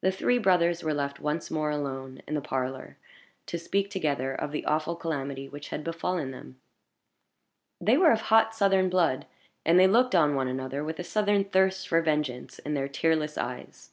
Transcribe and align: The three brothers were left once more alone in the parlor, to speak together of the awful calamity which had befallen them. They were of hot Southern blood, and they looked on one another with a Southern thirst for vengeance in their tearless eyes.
The 0.00 0.10
three 0.10 0.38
brothers 0.38 0.82
were 0.82 0.94
left 0.94 1.20
once 1.20 1.50
more 1.50 1.68
alone 1.68 2.22
in 2.26 2.32
the 2.32 2.40
parlor, 2.40 2.96
to 3.44 3.58
speak 3.58 3.90
together 3.90 4.34
of 4.34 4.50
the 4.50 4.64
awful 4.64 4.96
calamity 4.96 5.46
which 5.46 5.68
had 5.68 5.84
befallen 5.84 6.30
them. 6.30 6.58
They 7.78 7.98
were 7.98 8.12
of 8.12 8.22
hot 8.22 8.54
Southern 8.54 8.88
blood, 8.88 9.26
and 9.66 9.78
they 9.78 9.86
looked 9.86 10.14
on 10.14 10.34
one 10.34 10.48
another 10.48 10.82
with 10.82 10.98
a 11.00 11.04
Southern 11.04 11.44
thirst 11.44 11.86
for 11.86 12.00
vengeance 12.00 12.60
in 12.60 12.72
their 12.72 12.88
tearless 12.88 13.36
eyes. 13.36 13.90